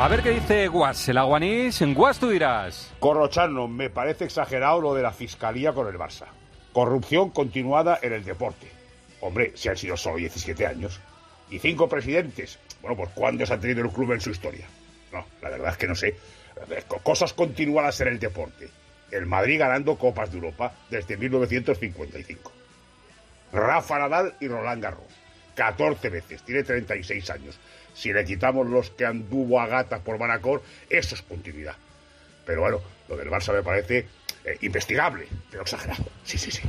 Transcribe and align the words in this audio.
A 0.00 0.06
ver 0.06 0.22
qué 0.22 0.30
dice 0.30 0.68
Guas, 0.68 1.08
el 1.08 1.18
aguanís. 1.18 1.82
En 1.82 1.92
Guas 1.92 2.20
tú 2.20 2.30
dirás. 2.30 2.94
Corrochano, 3.00 3.66
me 3.66 3.90
parece 3.90 4.26
exagerado 4.26 4.80
lo 4.80 4.94
de 4.94 5.02
la 5.02 5.12
fiscalía 5.12 5.72
con 5.72 5.88
el 5.88 5.98
Barça. 5.98 6.26
Corrupción 6.72 7.30
continuada 7.30 7.98
en 8.00 8.12
el 8.12 8.24
deporte. 8.24 8.70
Hombre, 9.20 9.50
si 9.56 9.68
han 9.68 9.76
sido 9.76 9.96
solo 9.96 10.18
17 10.18 10.64
años. 10.64 11.00
Y 11.50 11.58
cinco 11.58 11.88
presidentes. 11.88 12.60
Bueno, 12.80 12.96
pues 12.96 13.10
¿cuándo 13.12 13.44
se 13.44 13.52
ha 13.52 13.58
tenido 13.58 13.82
el 13.84 13.90
club 13.90 14.12
en 14.12 14.20
su 14.20 14.30
historia? 14.30 14.66
No, 15.12 15.24
la 15.42 15.50
verdad 15.50 15.72
es 15.72 15.76
que 15.76 15.88
no 15.88 15.96
sé. 15.96 16.14
Cosas 17.02 17.32
continuadas 17.32 18.00
en 18.00 18.08
el 18.08 18.20
deporte. 18.20 18.68
El 19.10 19.26
Madrid 19.26 19.58
ganando 19.58 19.96
Copas 19.96 20.30
de 20.30 20.36
Europa 20.36 20.74
desde 20.90 21.16
1955. 21.16 22.52
Rafa 23.52 23.98
Nadal 23.98 24.34
y 24.38 24.46
Roland 24.46 24.80
Garros. 24.80 25.27
14 25.58 26.08
veces, 26.08 26.42
tiene 26.42 26.62
36 26.62 27.30
años. 27.30 27.58
Si 27.92 28.12
le 28.12 28.24
quitamos 28.24 28.64
los 28.68 28.90
que 28.90 29.04
anduvo 29.04 29.60
a 29.60 29.66
gatas 29.66 30.00
por 30.02 30.16
Manacor, 30.16 30.62
eso 30.88 31.16
es 31.16 31.22
continuidad. 31.22 31.74
Pero 32.46 32.60
bueno, 32.60 32.80
lo 33.08 33.16
del 33.16 33.28
Barça 33.28 33.52
me 33.52 33.64
parece 33.64 34.06
eh, 34.44 34.56
investigable, 34.60 35.26
pero 35.50 35.64
exagerado. 35.64 36.04
Sí, 36.22 36.38
sí, 36.38 36.52
sí. 36.52 36.62